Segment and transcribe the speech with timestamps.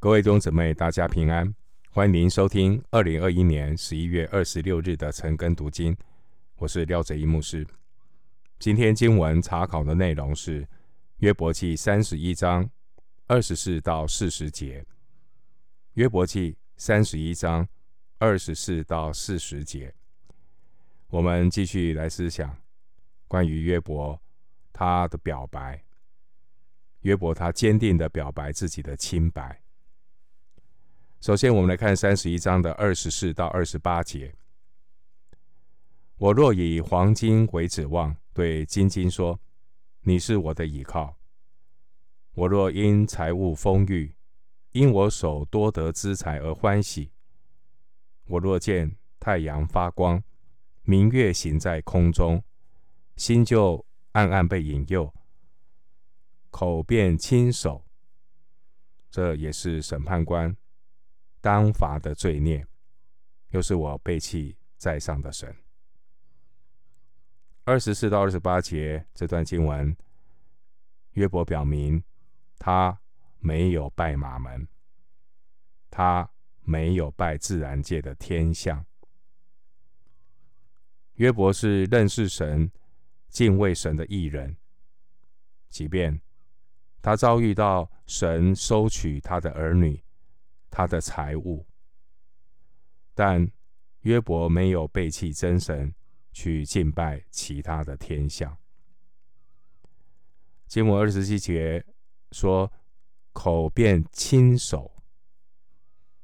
[0.00, 1.52] 各位弟兄姊妹，大家平安！
[1.90, 5.96] 欢迎您收听二零二一年十一月二十六日的晨更读经。
[6.58, 7.66] 我是廖哲一牧师。
[8.60, 10.64] 今天经文查考的内容是
[11.16, 12.70] 约伯记三十一章
[13.26, 14.86] 二十四到四十节。
[15.94, 17.66] 约伯记三十一章
[18.18, 19.92] 二十四到四十节，
[21.08, 22.56] 我们继续来思想
[23.26, 24.22] 关于约伯
[24.72, 25.82] 他的表白。
[27.00, 29.60] 约伯他坚定地表白自己的清白。
[31.20, 34.32] 首先，我们来看三十一章的二十四到二十八节。
[36.16, 39.40] 我若以黄金为指望，对金金说
[40.02, 41.16] ：“你是我的倚靠。”
[42.34, 44.14] 我若因财物丰裕，
[44.70, 47.10] 因我手多得资财而欢喜。
[48.28, 50.22] 我若见太阳发光，
[50.82, 52.44] 明月行在空中，
[53.16, 55.12] 心就暗暗被引诱，
[56.50, 57.84] 口便亲手。
[59.10, 60.56] 这也是审判官。
[61.40, 62.66] 当罚的罪孽，
[63.50, 65.54] 又是我背弃在上的神。
[67.64, 69.96] 二十四到二十八节这段经文，
[71.12, 72.02] 约伯表明
[72.58, 72.98] 他
[73.38, 74.66] 没有拜马门，
[75.90, 76.30] 他
[76.62, 78.84] 没有拜自然界的天象。
[81.14, 82.70] 约伯是认识神、
[83.28, 84.56] 敬畏神的艺人，
[85.68, 86.20] 即便
[87.02, 90.02] 他遭遇到神收取他的儿女。
[90.70, 91.66] 他的财物，
[93.14, 93.50] 但
[94.00, 95.94] 约伯没有背弃真神，
[96.32, 98.56] 去敬拜其他的天象。
[100.66, 101.84] 经文二十七节
[102.32, 102.70] 说
[103.32, 105.02] ：“口便亲手。”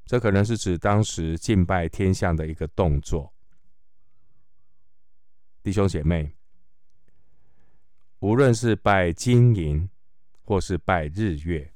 [0.07, 3.35] 这可能是指当时敬拜天象的一个动作。
[5.63, 6.37] 弟兄姐妹，
[8.21, 9.89] 无论是拜金银，
[10.43, 11.74] 或是拜日月。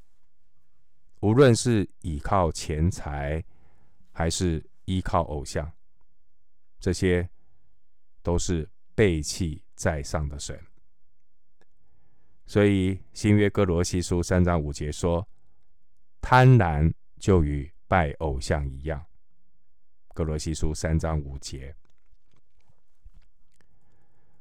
[1.20, 3.44] 无论是依靠钱财，
[4.12, 5.70] 还是依靠偶像，
[6.78, 7.28] 这些
[8.22, 10.58] 都是背弃在上的神。
[12.46, 15.28] 所以新约哥罗西书三章五节说
[16.22, 19.04] ：“贪婪就与拜偶像一样。”
[20.14, 21.74] 哥罗西书三章五节。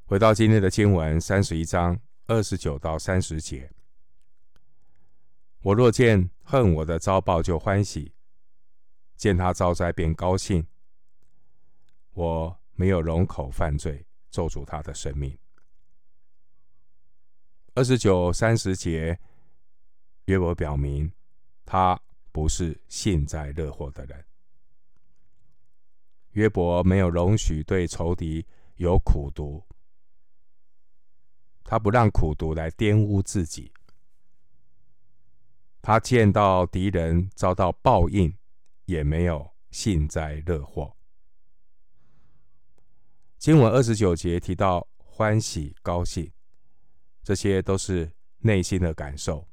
[0.05, 3.69] 回到今天的经文三十一章二十九到三十节。
[5.61, 8.13] 我若见恨我的遭报，就欢喜；
[9.15, 10.65] 见他遭灾，便高兴。
[12.13, 15.37] 我没有容口犯罪，咒诅他的生命。
[17.73, 19.19] 二十九、三十节，
[20.25, 21.11] 约伯表明
[21.65, 21.99] 他
[22.31, 24.25] 不是幸灾乐祸的人。
[26.31, 28.45] 约伯没有容许对仇敌
[28.75, 29.63] 有苦毒，
[31.63, 33.71] 他不让苦毒来玷污自己。
[35.87, 38.37] 他见到敌人遭到报应，
[38.87, 40.93] 也没有幸灾乐祸。
[43.37, 46.29] 经文二十九节提到欢喜、高兴，
[47.23, 49.47] 这些都是内心的感受。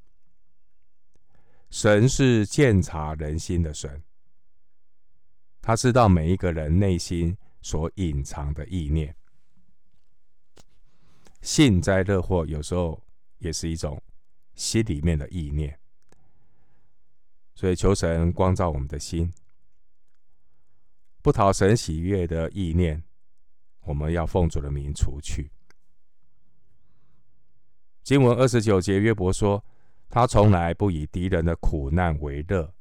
[1.69, 4.03] 神是鉴察人心的神，
[5.61, 9.15] 他知道每一个人内心所隐藏的意念。
[11.41, 13.01] 幸灾乐祸有时候
[13.37, 14.03] 也是一种
[14.53, 15.79] 心里面的意念。
[17.55, 19.31] 所以，求神光照我们的心，
[21.21, 23.01] 不讨神喜悦的意念，
[23.83, 25.49] 我们要奉主的名除去。
[28.03, 29.63] 经文二十九节，约伯说
[30.11, 32.71] ：“他从来不以敌人的苦难为乐。”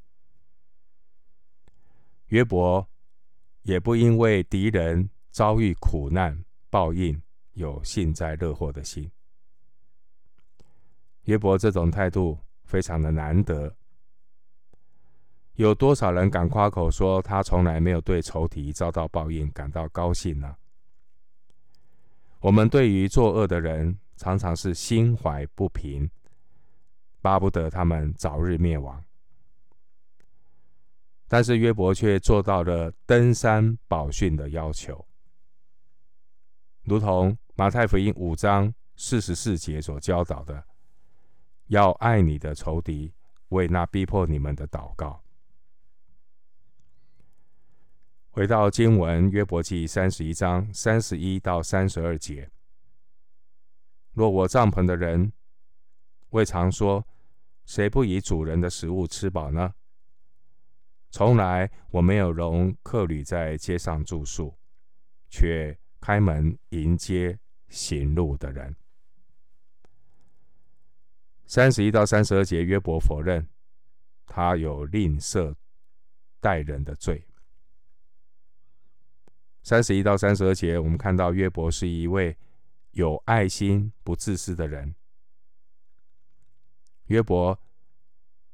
[2.26, 2.86] 约伯
[3.62, 9.08] 也不因为敌人遭遇苦难报应，有幸灾乐祸的心。
[11.22, 13.74] 约伯这种态度非常的难得。
[15.56, 20.56] 有多少人敢夸口说他从来没有对仇敌遭到报应感到高兴呢？
[22.40, 26.10] 我们对于作恶的人常常是心怀不平，
[27.22, 29.02] 巴不得他们早日灭亡。
[31.28, 35.06] 但是约伯却做到了登山宝训的要求，
[36.82, 40.62] 如同马太福音五章四十四节所教导的：
[41.68, 43.12] 要爱你的仇敌，
[43.48, 45.23] 为那逼迫你们的祷告。
[48.34, 52.50] 回到经文，约伯记三十一章三十一到三十二节：
[54.12, 55.32] 若我帐篷的人
[56.30, 57.06] 未尝说，
[57.64, 59.72] 谁不以主人的食物吃饱呢？
[61.12, 64.52] 从来我没有容客旅在街上住宿，
[65.28, 67.38] 却开门迎接
[67.68, 68.74] 行路的人。
[71.46, 73.48] 三十一到三十二节，约伯否认
[74.26, 75.54] 他有吝啬
[76.40, 77.24] 待人的罪。
[79.64, 82.36] 三十一到三十二节，我们看到约伯是一位
[82.90, 84.94] 有爱心、不自私的人。
[87.06, 87.58] 约伯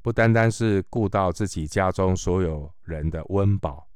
[0.02, 3.88] 不单单是顾到自己家中所有人的温饱，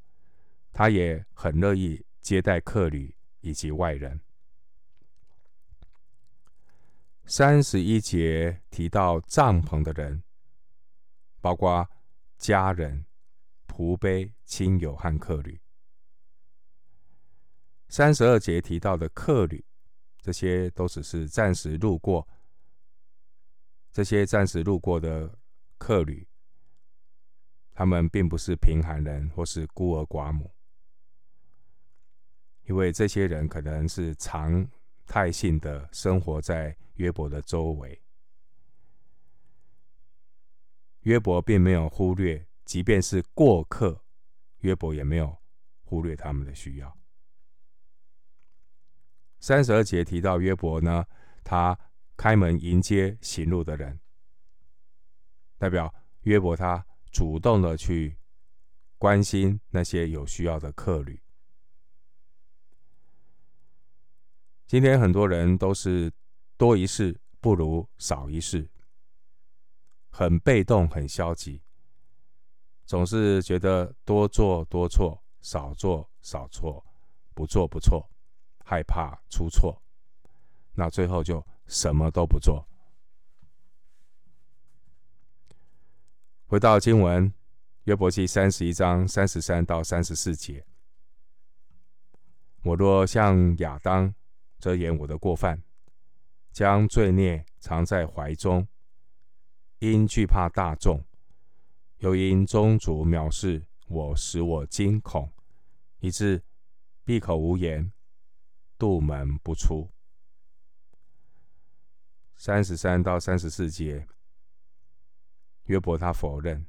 [0.73, 4.21] 他也很乐意接待客旅以及外人。
[7.27, 10.21] 三十一节提到帐篷的人，
[11.41, 11.89] 包括
[12.39, 13.07] 家人、
[13.69, 15.61] 仆婢、亲友和客旅。
[17.95, 19.65] 三十二节提到的客旅，
[20.21, 22.27] 这些都只是暂时路过。
[23.93, 25.39] 这些暂时路过的
[25.79, 26.27] 客旅，
[27.73, 30.53] 他们并不是贫寒人或是孤儿寡母，
[32.65, 34.69] 因为这些人可能是常
[35.07, 38.03] 态性的生活在约伯的周围。
[41.03, 44.05] 约伯并没有忽略，即便是过客，
[44.63, 45.39] 约伯也没有
[45.85, 46.99] 忽略他们的需要。
[49.45, 51.05] 三十二节提到约伯呢，
[51.43, 51.79] 他
[52.17, 54.01] 开门迎接行路的人，
[55.59, 58.17] 代表约伯他主动的去
[58.97, 61.23] 关心那些有需要的客旅。
[64.67, 66.11] 今天很多人都是
[66.57, 68.71] 多一事不如少一事，
[70.09, 71.61] 很被动、很消极，
[72.87, 76.83] 总是觉得多做多错，少做少错，
[77.35, 78.11] 不做不错。
[78.65, 79.81] 害怕出错，
[80.73, 82.67] 那最后就什么都不做。
[86.47, 87.33] 回到经文，
[87.85, 90.65] 约伯记三十一章三十三到三十四节：
[92.63, 94.15] 我若像亚当
[94.59, 95.63] 遮掩我的过犯，
[96.51, 98.67] 将罪孽藏在怀中，
[99.81, 101.05] 因惧怕大众，
[101.99, 105.31] 又因宗族藐视我，使我惊恐，
[106.01, 106.43] 以致
[107.05, 107.93] 闭口无言。
[108.79, 109.91] 杜门不出。
[112.37, 114.07] 三十三到三十四节，
[115.65, 116.67] 约伯他否认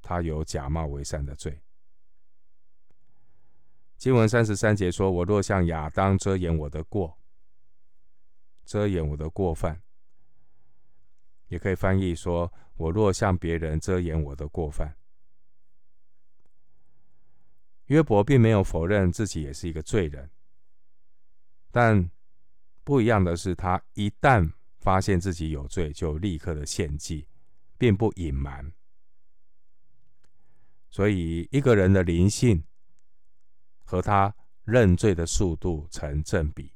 [0.00, 1.60] 他有假冒为善的罪。
[3.96, 7.16] 经文三十三节说：“我若像亚当遮掩我的过，
[8.64, 9.80] 遮掩我的过犯，
[11.46, 14.96] 也可以翻译说：我若向别人遮掩我的过犯。”
[17.86, 20.28] 约伯并没有否认自己也是一个罪人。
[21.74, 22.10] 但
[22.84, 27.26] 不一样的是，他一旦发现自己有罪，就立刻的献祭，
[27.78, 28.70] 并不隐瞒。
[30.90, 32.62] 所以，一个人的灵性
[33.84, 34.34] 和他
[34.64, 36.74] 认罪的速度成正比。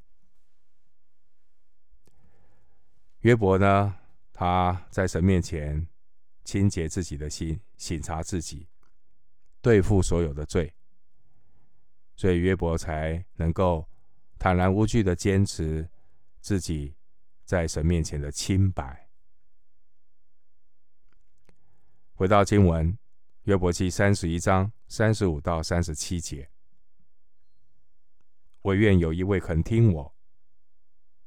[3.20, 3.98] 约伯呢，
[4.32, 5.86] 他在神面前
[6.42, 8.66] 清洁自己的心，省察自己，
[9.60, 10.72] 对付所有的罪，
[12.14, 13.86] 所以约伯才能够。
[14.46, 15.90] 坦然无惧的坚持
[16.40, 16.94] 自己
[17.44, 19.08] 在神面前的清白。
[22.14, 22.96] 回到经文，
[23.42, 26.48] 约伯记三十一章三十五到三十七节：
[28.62, 30.14] 惟愿有一位肯听我。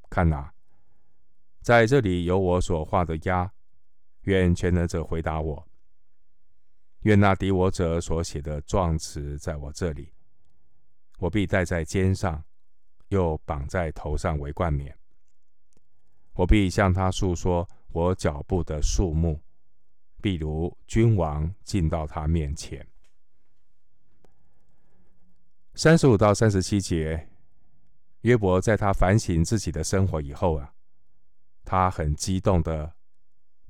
[0.09, 0.53] 看哪，
[1.59, 3.51] 在这里有我所画的鸭，
[4.21, 5.67] 愿全能者回答我。
[7.01, 10.13] 愿那敌我者所写的状词在我这里，
[11.17, 12.41] 我必戴在肩上。
[13.09, 14.97] 又绑在头上为冠冕，
[16.33, 19.39] 我必向他述说我脚步的数目，
[20.21, 22.87] 必如君王进到他面前。
[25.73, 27.29] 三十五到三十七节，
[28.21, 30.73] 约伯在他反省自己的生活以后啊，
[31.65, 32.93] 他很激动的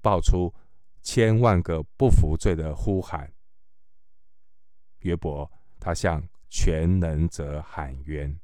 [0.01, 0.53] 爆出
[1.01, 3.31] 千万个不服罪的呼喊。
[4.99, 8.37] 约伯他向全能者喊冤。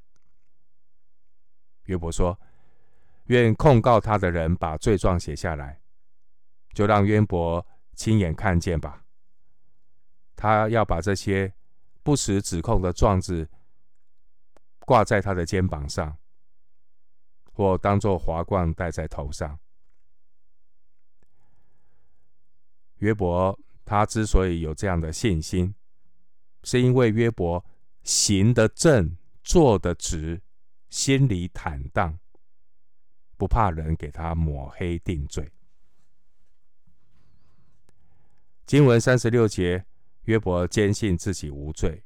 [1.86, 2.38] 约伯说
[3.26, 5.80] ：“愿控告他的人把罪状写下来，
[6.72, 7.64] 就让约伯
[7.94, 9.04] 亲眼看见吧。
[10.36, 11.52] 他要把这些
[12.02, 13.48] 不实指控的状子
[14.80, 16.16] 挂在他的肩膀上，
[17.52, 19.58] 或当作华冠戴在头上。”
[22.98, 25.74] 约伯他之所以有这样的信心，
[26.64, 27.64] 是因为约伯
[28.02, 30.40] 行得正，坐得直。
[30.88, 32.18] 心里坦荡，
[33.36, 35.50] 不怕人给他抹黑定罪。
[38.64, 39.84] 经文三十六节，
[40.22, 42.02] 约伯坚信自己无罪，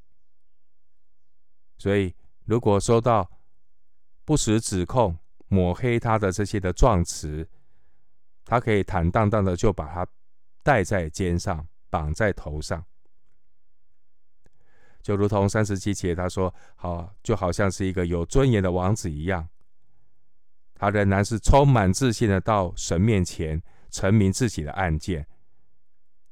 [1.79, 3.31] 所以如果收到
[4.25, 5.19] 不实指控、
[5.49, 7.49] 抹黑他的这些的状词，
[8.45, 10.07] 他可以坦荡荡的就把它
[10.63, 12.85] 戴在肩上，绑在头上。
[15.02, 19.49] 就如同三十七节他说：“好，就好像是一个有尊严的王子一样，
[20.75, 25.26] 他仍然是充满自信的到神面前陈明自己的案件。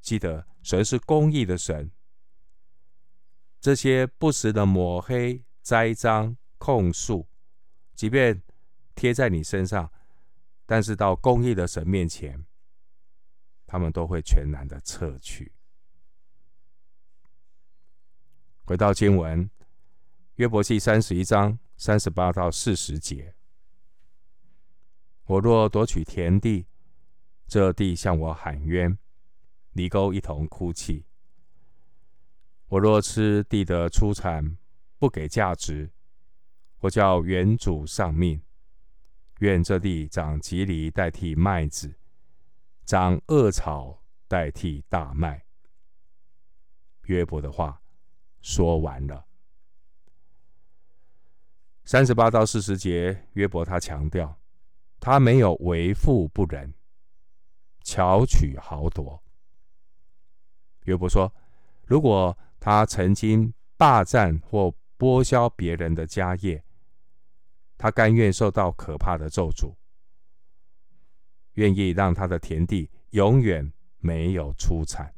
[0.00, 1.90] 记得，神是公义的神，
[3.60, 7.26] 这些不实的抹黑、栽赃、控诉，
[7.94, 8.42] 即便
[8.94, 9.90] 贴在你身上，
[10.66, 12.44] 但是到公义的神面前，
[13.66, 15.52] 他们都会全然的撤去。”
[18.68, 19.48] 回到经文，
[20.34, 23.34] 约伯记三十一章三十八到四十节：
[25.24, 26.66] 我若夺取田地，
[27.46, 28.98] 这地向我喊冤，
[29.72, 31.06] 犁沟一同哭泣。
[32.66, 34.58] 我若吃地的出产，
[34.98, 35.90] 不给价值，
[36.80, 38.42] 我叫原主丧命。
[39.38, 41.94] 愿这地长蒺藜代替麦子，
[42.84, 45.46] 长恶草代替大麦。
[47.04, 47.80] 约伯的话。
[48.48, 49.26] 说完了，
[51.84, 54.40] 三十八到四十节，约伯他强调，
[54.98, 56.72] 他没有为富不仁，
[57.82, 59.22] 巧取豪夺。
[60.84, 61.30] 约伯说，
[61.84, 66.64] 如果他曾经霸占或剥削别人的家业，
[67.76, 69.74] 他甘愿受到可怕的咒诅，
[71.52, 75.14] 愿意让他的田地永远没有出产。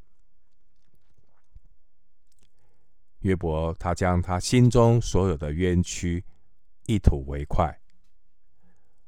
[3.21, 6.25] 约伯，他将他心中所有的冤屈
[6.87, 7.79] 一吐为快，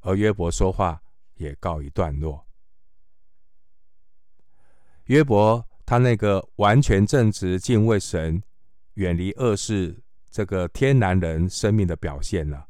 [0.00, 1.02] 而约伯说话
[1.36, 2.46] 也告一段落。
[5.04, 8.42] 约伯，他那个完全正直、敬畏神、
[8.94, 12.64] 远离恶事这个天然人生命的表现呢，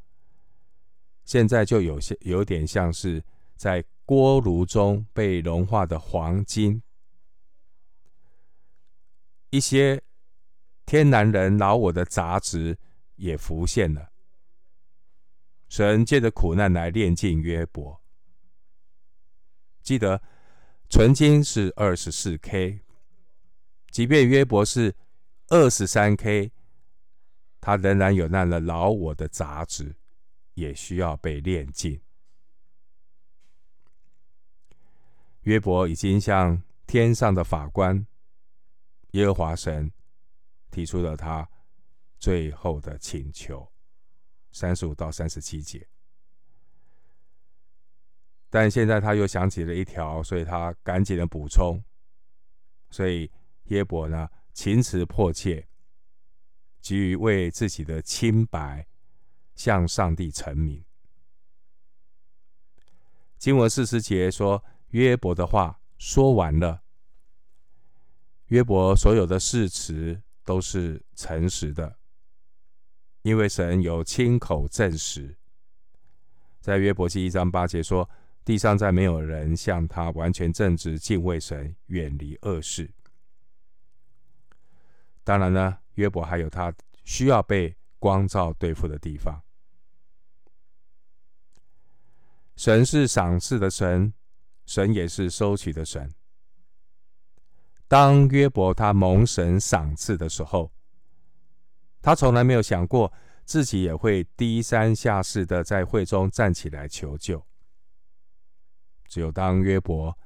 [1.25, 3.21] 现在就有些有点像是
[3.57, 6.81] 在锅炉中被融化的黄金，
[9.49, 10.01] 一些。
[10.85, 12.77] 天然人老我的杂质
[13.15, 14.11] 也浮现了。
[15.69, 18.01] 神借着苦难来炼净约伯。
[19.81, 20.21] 记得
[20.87, 22.81] 纯金是二十四 K，
[23.89, 24.95] 即便约伯是
[25.47, 26.51] 二十三 K，
[27.59, 29.95] 他仍然有那了老我的杂质，
[30.53, 31.99] 也需要被炼净。
[35.41, 38.05] 约伯已经向天上的法官
[39.11, 39.91] 耶和华神。
[40.73, 41.47] 提出了他
[42.17, 43.71] 最后的请求，
[44.51, 45.87] 三十五到三十七节。
[48.49, 51.83] 但现在他又想起了一条，所以他赶紧的补充。
[52.89, 53.31] 所以
[53.65, 55.67] 约伯呢，情辞迫切，
[56.81, 58.87] 急于为自己的清白
[59.55, 60.83] 向上帝陈明。
[63.37, 66.81] 经文四十节说，约伯的话说完了，
[68.47, 70.23] 约伯所有的誓词。
[70.43, 71.97] 都是诚实的，
[73.21, 75.37] 因为神有亲口证实，
[76.59, 78.09] 在约伯记一章八节说
[78.43, 82.91] ：“地上再没有人像他完全正直、敬畏神、远离恶事。”
[85.23, 86.73] 当然呢，约伯还有他
[87.05, 89.41] 需要被光照对付的地方。
[92.55, 94.13] 神是赏赐的神，
[94.65, 96.13] 神也是收取的神。
[97.93, 100.71] 当约伯他蒙神赏赐的时候，
[102.01, 103.13] 他从来没有想过
[103.45, 107.45] 自己也会低三下四的在会中站起来求救。
[109.07, 110.17] 只有当约伯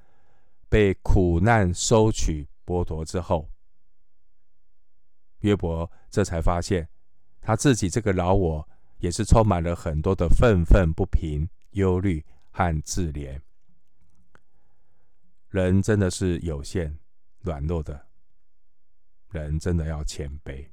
[0.69, 3.49] 被苦难收取剥夺之后，
[5.39, 6.87] 约伯这才发现
[7.41, 8.69] 他自己这个老我
[8.99, 13.41] 也是充满了很多的愤愤不平、忧虑和自怜。
[15.49, 16.97] 人真的是有限。
[17.47, 18.05] 软弱的
[19.31, 20.67] 人真的要谦卑。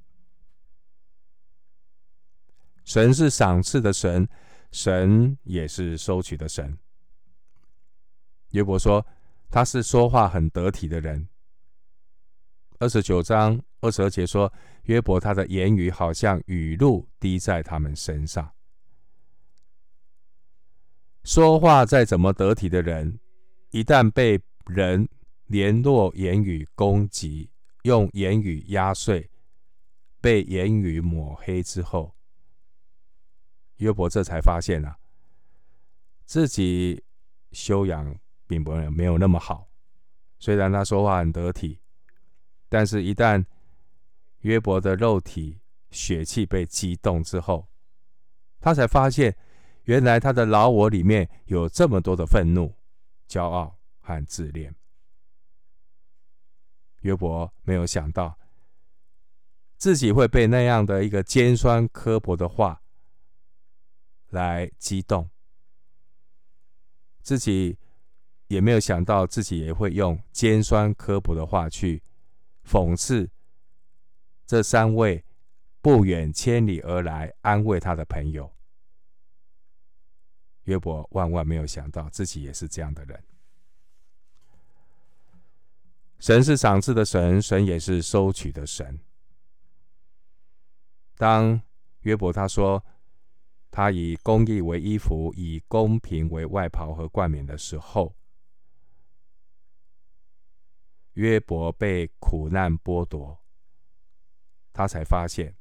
[2.84, 4.28] 神是赏赐的神，
[4.72, 6.76] 神也是收取的神。
[8.50, 9.06] 约伯说
[9.50, 11.28] 他是说话很得体的人。
[12.80, 14.52] 二十九章二十二节说，
[14.82, 18.52] 约伯他的言语好像雨露滴在他们身上。
[21.22, 23.20] 说话再怎么得体的人，
[23.70, 25.08] 一旦被人
[25.46, 27.50] 联络言语攻击，
[27.82, 29.30] 用言语压碎，
[30.20, 32.14] 被言语抹黑之后，
[33.76, 34.98] 约伯这才发现啊，
[36.24, 37.04] 自己
[37.52, 39.68] 修养并不没有那么好。
[40.38, 41.80] 虽然他说话很得体，
[42.68, 43.44] 但是一旦
[44.40, 45.60] 约伯的肉体
[45.90, 47.68] 血气被激动之后，
[48.60, 49.36] 他才发现，
[49.84, 52.74] 原来他的老我里面有这么多的愤怒、
[53.28, 54.74] 骄傲和自恋。
[57.04, 58.38] 约伯没有想到
[59.76, 62.80] 自己会被那样的一个尖酸刻薄的话
[64.30, 65.28] 来激动，
[67.20, 67.78] 自己
[68.48, 72.02] 也没有想到自己也会用尖酸刻薄的话去
[72.66, 73.30] 讽刺
[74.46, 75.22] 这三位
[75.82, 78.50] 不远千里而来安慰他的朋友。
[80.62, 83.22] 约伯万万没有想到自己也是这样的人。
[86.24, 88.98] 神是赏赐的神，神也是收取的神。
[91.18, 91.60] 当
[92.00, 92.82] 约伯他说
[93.70, 98.16] 他以公义为衣服，以公平为外袍和冠冕的时候，
[101.12, 103.38] 约伯被苦难剥夺，
[104.72, 105.54] 他才发现，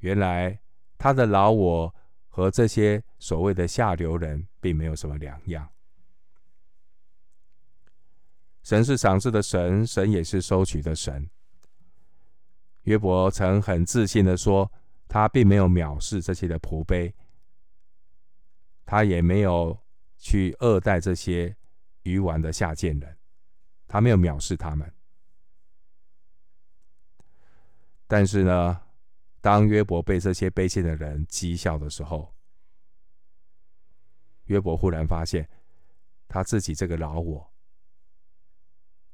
[0.00, 0.60] 原来
[0.98, 1.94] 他的老我
[2.28, 5.66] 和这些所谓的下流人并没有什么两样。
[8.68, 11.26] 神是赏赐的神，神也是收取的神。
[12.82, 14.70] 约伯曾很自信地说，
[15.08, 17.10] 他并没有藐视这些的仆卑，
[18.84, 19.82] 他也没有
[20.18, 21.56] 去恶待这些
[22.02, 23.16] 愚顽的下贱人，
[23.86, 24.92] 他没有藐视他们。
[28.06, 28.82] 但是呢，
[29.40, 32.34] 当约伯被这些卑贱的人讥笑的时候，
[34.44, 35.48] 约伯忽然发现，
[36.28, 37.47] 他自己这个老我。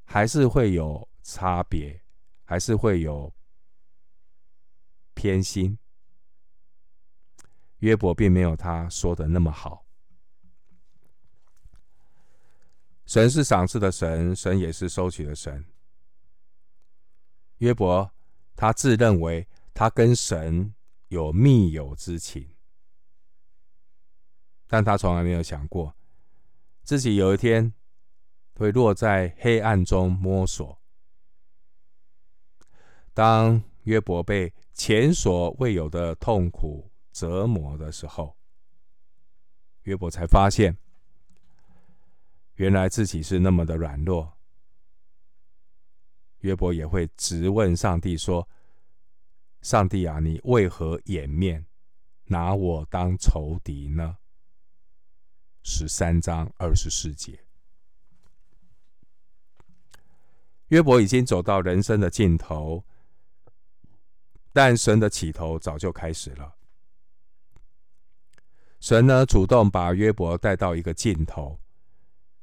[0.05, 2.03] 还是会有差别，
[2.45, 3.35] 还是会有
[5.15, 5.79] 偏心。
[7.79, 9.85] 约伯并没有他说的那么好。
[13.07, 15.65] 神是赏赐的神，神也是收取的神。
[17.59, 18.11] 约伯
[18.57, 20.75] 他自认为他跟神
[21.09, 22.55] 有密友之情，
[24.67, 25.95] 但他从来没有想过
[26.83, 27.73] 自己有一天。
[28.55, 30.79] 会落在黑暗中摸索。
[33.13, 38.37] 当约伯被前所未有的痛苦折磨的时候，
[39.83, 40.77] 约伯才发现，
[42.55, 44.33] 原来自己是那么的软弱。
[46.41, 48.49] 约伯也会直问上帝说
[49.63, 51.65] ：“上帝啊，你为何掩面，
[52.25, 54.19] 拿我当仇敌呢？”
[55.63, 57.39] 十三章二十四节。
[60.75, 62.85] 约伯已经走到人生的尽头，
[64.53, 66.57] 但神的起头早就开始了。
[68.81, 71.61] 神呢，主动把约伯带到一个尽头，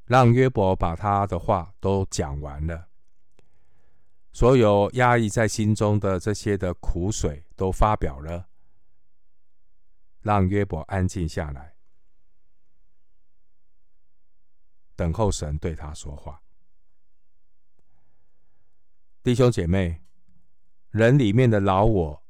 [0.06, 2.88] 让约伯把他的话都讲完了，
[4.32, 8.48] 所有压抑在心中的这些的苦水都发表了，
[10.22, 11.74] 让约伯安静下来，
[14.96, 16.40] 等候神对他说话。
[19.22, 20.00] 弟兄姐妹，
[20.90, 22.22] 人里面的老我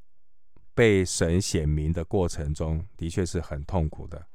[0.74, 4.26] 被神显明的过程中，的确是很痛苦的。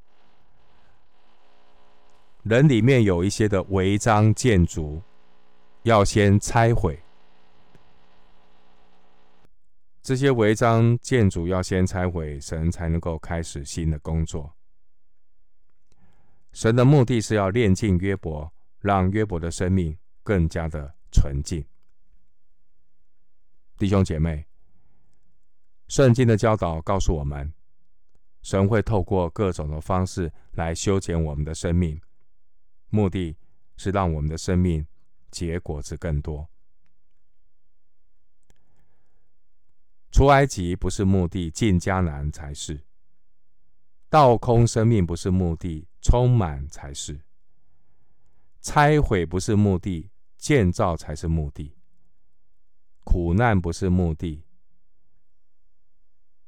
[2.42, 5.00] 人里面有一些的违章建筑，
[5.84, 6.98] 要先拆毁。
[10.02, 14.52] 这些违章建筑要先拆毁，神才能够开始新的工作。
[16.52, 21.64] 神的目的是要炼净约伯，让约伯的生命更加的纯净。
[23.78, 24.44] 弟兄姐妹，
[25.86, 27.54] 圣经的教导告诉我们，
[28.42, 32.00] 神会透过各种的方式来修剪我们的生命，
[32.90, 33.36] 目的
[33.76, 34.84] 是让我们的生命
[35.30, 36.48] 结果子更多。
[40.10, 42.82] 出埃及不是目的，进迦南才是；
[44.08, 47.14] 倒空生命不是目的，充满才是；
[48.60, 51.77] 拆毁不是目的，建造才是目的。
[53.10, 54.44] 苦难不是目的，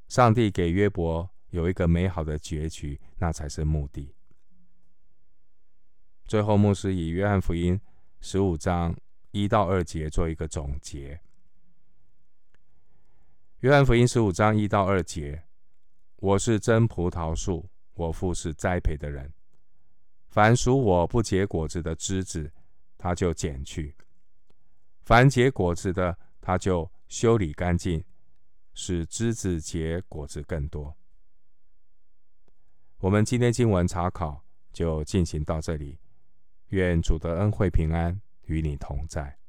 [0.09, 4.15] 上帝给约伯有一个美好的结局，那才是目的。
[6.27, 7.81] 最后，牧师以约翰福音
[8.21, 8.95] 十五章
[9.31, 11.19] 一到二节做一个总结。
[13.61, 15.43] 约翰福音十五章一到二节：
[16.17, 19.33] 我是真葡萄树，我父是栽培的人。
[20.29, 22.53] 凡属我不结果子的枝子，
[22.99, 23.95] 他就剪去；
[25.01, 28.05] 凡结果子的，它就修理干净，
[28.75, 30.97] 使枝子结果子更多。
[32.99, 35.99] 我们今天经文查考就进行到这里，
[36.69, 39.40] 愿主的恩惠平安与你同在。